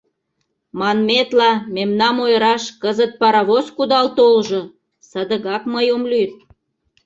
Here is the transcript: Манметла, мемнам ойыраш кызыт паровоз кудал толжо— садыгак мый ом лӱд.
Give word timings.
Манметла, 0.79 1.51
мемнам 1.75 2.17
ойыраш 2.25 2.63
кызыт 2.81 3.11
паровоз 3.19 3.65
кудал 3.77 4.07
толжо— 4.17 4.61
садыгак 5.09 5.63
мый 5.73 5.87
ом 5.95 6.03
лӱд. 6.11 6.31